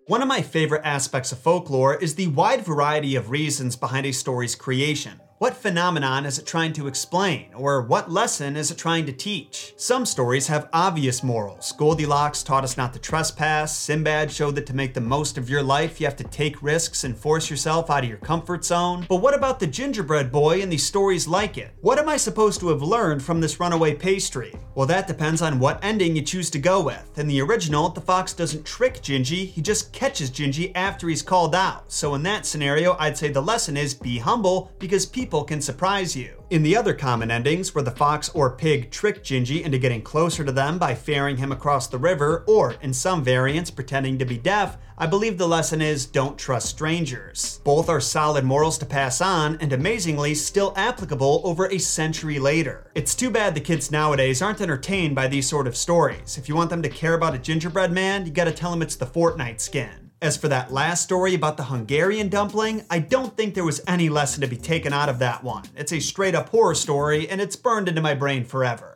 One 0.08 0.22
of 0.22 0.28
my 0.28 0.42
favorite 0.42 0.82
aspects 0.84 1.32
of 1.32 1.40
folklore 1.40 1.96
is 1.96 2.16
the 2.16 2.28
wide 2.28 2.66
variety 2.66 3.16
of 3.16 3.30
reasons 3.30 3.76
behind 3.76 4.06
a 4.06 4.12
story's 4.12 4.56
creation. 4.56 5.22
What 5.42 5.58
phenomenon 5.58 6.28
is 6.28 6.38
it 6.38 6.46
trying 6.46 6.72
to 6.74 6.86
explain, 6.86 7.48
or 7.56 7.82
what 7.82 8.12
lesson 8.12 8.56
is 8.56 8.70
it 8.70 8.78
trying 8.78 9.08
to 9.08 9.12
teach? 9.12 9.74
Some 9.76 10.06
stories 10.06 10.46
have 10.50 10.70
obvious 10.72 11.24
morals. 11.24 11.72
Goldilocks 11.72 12.44
taught 12.44 12.64
us 12.64 12.78
not 12.78 12.94
to 12.94 13.00
trespass, 13.00 13.76
Sinbad 13.76 14.32
showed 14.32 14.54
that 14.54 14.68
to 14.68 14.76
make 14.76 14.94
the 14.94 15.02
most 15.02 15.40
of 15.40 15.50
your 15.50 15.64
life, 15.64 16.00
you 16.00 16.06
have 16.06 16.16
to 16.18 16.24
take 16.26 16.62
risks 16.62 17.06
and 17.06 17.18
force 17.18 17.50
yourself 17.50 17.90
out 17.90 18.04
of 18.04 18.10
your 18.10 18.20
comfort 18.20 18.64
zone. 18.64 19.08
But 19.10 19.16
what 19.16 19.34
about 19.34 19.60
the 19.60 19.66
gingerbread 19.66 20.32
boy 20.32 20.62
and 20.62 20.72
these 20.72 20.86
stories 20.86 21.28
like 21.28 21.58
it? 21.58 21.72
What 21.82 21.98
am 21.98 22.08
I 22.08 22.18
supposed 22.18 22.60
to 22.60 22.68
have 22.68 22.84
learned 22.84 23.24
from 23.24 23.42
this 23.42 23.60
runaway 23.60 23.96
pastry? 23.96 24.54
Well, 24.76 24.86
that 24.86 25.08
depends 25.08 25.42
on 25.42 25.60
what 25.60 25.84
ending 25.84 26.16
you 26.16 26.22
choose 26.22 26.52
to 26.52 26.60
go 26.60 26.84
with. 26.84 27.18
In 27.18 27.28
the 27.28 27.42
original, 27.42 27.90
the 27.90 28.00
fox 28.00 28.34
doesn't 28.34 28.64
trick 28.64 29.02
Gingy, 29.02 29.48
he 29.48 29.62
just 29.64 29.92
catches 29.92 30.30
Gingy 30.30 30.72
after 30.76 31.10
he's 31.10 31.24
called 31.24 31.56
out. 31.56 31.92
So 31.92 32.14
in 32.14 32.22
that 32.24 32.46
scenario, 32.46 32.96
I'd 33.00 33.18
say 33.18 33.30
the 33.30 33.42
lesson 33.42 33.76
is 33.76 33.96
be 33.96 34.20
humble 34.20 34.72
because 34.78 35.08
people 35.08 35.31
people 35.32 35.46
can 35.46 35.62
surprise 35.62 36.14
you. 36.14 36.44
In 36.50 36.62
the 36.62 36.76
other 36.76 36.94
common 36.94 37.32
endings, 37.32 37.74
where 37.74 37.86
the 37.86 37.90
fox 37.90 38.28
or 38.34 38.54
pig 38.54 38.92
trick 38.92 39.24
Gingy 39.24 39.62
into 39.64 39.78
getting 39.78 40.02
closer 40.02 40.44
to 40.44 40.52
them 40.52 40.78
by 40.78 40.94
ferrying 40.94 41.38
him 41.38 41.54
across 41.54 41.88
the 41.88 41.98
river, 41.98 42.44
or 42.48 42.74
in 42.82 42.94
some 42.94 43.24
variants, 43.24 43.72
pretending 43.72 44.18
to 44.18 44.26
be 44.26 44.38
deaf, 44.38 44.78
I 44.98 45.08
believe 45.08 45.38
the 45.38 45.48
lesson 45.48 45.82
is 45.82 46.06
don't 46.06 46.38
trust 46.38 46.68
strangers. 46.68 47.62
Both 47.64 47.88
are 47.88 48.02
solid 48.02 48.44
morals 48.44 48.78
to 48.80 48.86
pass 48.86 49.22
on, 49.22 49.58
and 49.62 49.72
amazingly, 49.72 50.36
still 50.36 50.74
applicable 50.76 51.40
over 51.46 51.68
a 51.68 51.78
century 51.78 52.38
later. 52.38 52.92
It's 52.94 53.16
too 53.16 53.30
bad 53.30 53.56
the 53.56 53.62
kids 53.62 53.90
nowadays 53.90 54.42
aren't 54.42 54.60
entertained 54.60 55.16
by 55.16 55.30
these 55.30 55.48
sort 55.48 55.66
of 55.66 55.78
stories. 55.78 56.38
If 56.38 56.50
you 56.50 56.58
want 56.58 56.70
them 56.70 56.82
to 56.82 56.90
care 56.90 57.14
about 57.14 57.36
a 57.36 57.40
gingerbread 57.40 57.94
man, 57.94 58.26
you 58.26 58.34
gotta 58.34 58.52
tell 58.52 58.72
them 58.72 58.82
it's 58.82 58.98
the 58.98 59.06
Fortnite 59.06 59.62
skin. 59.62 60.01
As 60.22 60.38
for 60.38 60.48
that 60.50 60.72
last 60.72 61.02
story 61.02 61.34
about 61.34 61.58
the 61.58 61.64
Hungarian 61.64 62.30
dumpling, 62.30 62.86
I 62.92 63.00
don't 63.00 63.36
think 63.36 63.56
there 63.56 63.64
was 63.64 63.82
any 63.88 64.08
lesson 64.08 64.42
to 64.42 64.48
be 64.48 64.56
taken 64.56 64.94
out 64.94 65.10
of 65.10 65.18
that 65.18 65.44
one. 65.44 65.64
It's 65.76 65.92
a 65.92 66.00
straight 66.00 66.36
up 66.36 66.50
horror 66.50 66.76
story, 66.76 67.28
and 67.28 67.42
it's 67.42 67.56
burned 67.56 67.90
into 67.90 68.04
my 68.04 68.14
brain 68.14 68.46
forever. 68.46 68.91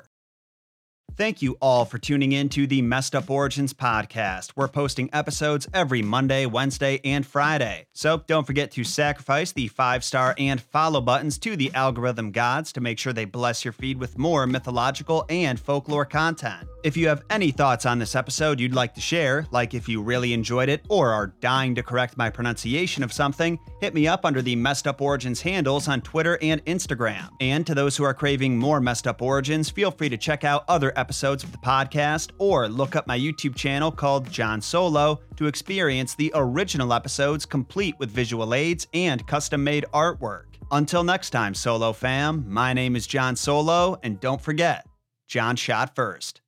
Thank 1.18 1.42
you 1.42 1.58
all 1.62 1.86
for 1.86 1.98
tuning 1.98 2.34
in 2.34 2.50
to 2.50 2.68
the 2.68 2.82
Messed 2.82 3.16
Up 3.16 3.30
Origins 3.30 3.74
podcast. 3.74 4.52
We're 4.58 4.68
posting 4.68 5.10
episodes 5.14 5.66
every 5.74 6.02
Monday, 6.02 6.46
Wednesday, 6.46 7.00
and 7.06 7.26
Friday. 7.26 7.86
So 7.94 8.24
don't 8.28 8.46
forget 8.46 8.72
to 8.72 8.84
sacrifice 8.84 9.54
the 9.54 9.70
five 9.70 10.04
star 10.04 10.36
and 10.38 10.60
follow 10.60 11.00
buttons 11.00 11.38
to 11.38 11.56
the 11.56 11.74
algorithm 11.74 12.32
gods 12.32 12.74
to 12.74 12.82
make 12.82 13.00
sure 13.00 13.14
they 13.14 13.24
bless 13.24 13.64
your 13.64 13.72
feed 13.72 13.98
with 13.98 14.18
more 14.18 14.46
mythological 14.46 15.26
and 15.30 15.58
folklore 15.58 16.04
content. 16.04 16.68
If 16.84 16.98
you 16.98 17.08
have 17.08 17.24
any 17.30 17.50
thoughts 17.50 17.86
on 17.86 17.98
this 17.98 18.14
episode 18.14 18.60
you'd 18.60 18.76
like 18.76 18.94
to 18.96 19.02
share, 19.02 19.48
like 19.52 19.74
if 19.74 19.88
you 19.88 20.04
really 20.04 20.34
enjoyed 20.34 20.68
it 20.68 20.86
or 20.90 21.14
are 21.14 21.34
dying 21.40 21.76
to 21.76 21.82
correct 21.82 22.18
my 22.18 22.30
pronunciation 22.30 23.04
of 23.04 23.14
something, 23.14 23.58
hit 23.80 23.94
me 23.94 24.06
up 24.06 24.26
under 24.26 24.42
the 24.42 24.58
Messed 24.58 24.86
Up 24.86 25.00
Origins 25.00 25.42
handles 25.42 25.88
on 25.88 26.02
Twitter 26.02 26.38
and 26.42 26.64
Instagram. 26.66 27.30
And 27.40 27.66
to 27.66 27.74
those 27.74 27.96
who 27.96 28.04
are 28.04 28.14
craving 28.14 28.58
more 28.58 28.82
Messed 28.82 29.08
Up 29.08 29.22
Origins, 29.22 29.70
feel 29.70 29.92
free 29.92 30.10
to 30.10 30.18
check 30.18 30.44
out 30.44 30.66
other 30.68 30.90
episodes 30.90 31.05
episodes 31.06 31.44
of 31.44 31.52
the 31.52 31.58
podcast 31.60 32.32
or 32.40 32.68
look 32.68 32.96
up 32.96 33.06
my 33.06 33.20
YouTube 33.20 33.56
channel 33.56 33.92
called 33.92 34.28
Jon 34.32 34.60
Solo 34.60 35.22
to 35.36 35.46
experience 35.46 36.16
the 36.16 36.32
original 36.34 36.94
episodes 36.94 37.46
complete 37.46 37.94
with 38.00 38.10
visual 38.10 38.56
aids 38.56 38.88
and 38.92 39.28
custom 39.28 39.64
made 39.64 39.86
artwork. 39.94 40.46
Until 40.72 41.04
next 41.04 41.30
time, 41.30 41.54
Solo 41.54 41.94
fam, 41.94 42.44
my 42.48 42.74
name 42.74 42.96
is 42.96 43.06
Jon 43.06 43.36
Solo, 43.36 44.00
and 44.02 44.20
don't 44.20 44.42
forget, 44.42 44.88
Jon 45.28 45.56
shot 45.56 45.94
first. 45.96 46.42